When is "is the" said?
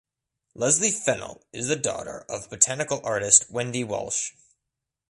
1.53-1.75